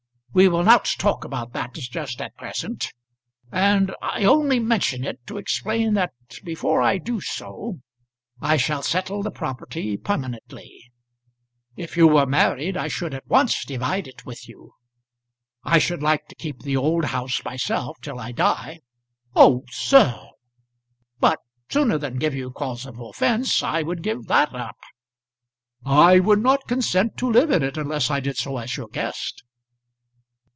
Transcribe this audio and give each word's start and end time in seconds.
We 0.33 0.47
will 0.47 0.63
not 0.63 0.85
talk 0.97 1.25
about 1.25 1.51
that 1.51 1.73
just 1.73 2.21
at 2.21 2.37
present, 2.37 2.93
and 3.51 3.93
I 4.01 4.23
only 4.23 4.59
mention 4.61 5.03
it 5.03 5.19
to 5.27 5.37
explain 5.37 5.93
that 5.95 6.13
before 6.45 6.81
I 6.81 6.99
do 6.99 7.19
so, 7.19 7.81
I 8.39 8.55
shall 8.55 8.81
settle 8.81 9.23
the 9.23 9.29
property 9.29 9.97
permanently. 9.97 10.89
If 11.75 11.97
you 11.97 12.07
were 12.07 12.25
married 12.25 12.77
I 12.77 12.87
should 12.87 13.13
at 13.13 13.27
once 13.27 13.65
divide 13.65 14.07
it 14.07 14.25
with 14.25 14.47
you. 14.47 14.71
I 15.65 15.79
should 15.79 16.01
like 16.01 16.29
to 16.29 16.35
keep 16.35 16.61
the 16.61 16.77
old 16.77 17.03
house 17.03 17.43
myself, 17.43 17.97
till 18.01 18.17
I 18.17 18.31
die" 18.31 18.79
"Oh, 19.35 19.65
Sir!" 19.69 20.17
"But 21.19 21.39
sooner 21.69 21.97
than 21.97 22.19
give 22.19 22.33
you 22.35 22.51
cause 22.51 22.85
of 22.85 22.97
offence 23.01 23.61
I 23.61 23.81
would 23.81 24.01
give 24.01 24.27
that 24.27 24.55
up." 24.55 24.77
"I 25.85 26.21
would 26.21 26.39
not 26.41 26.69
consent 26.69 27.17
to 27.17 27.29
live 27.29 27.51
in 27.51 27.63
it 27.63 27.75
unless 27.75 28.09
I 28.09 28.21
did 28.21 28.37
so 28.37 28.55
as 28.59 28.77
your 28.77 28.87
guest." 28.87 29.43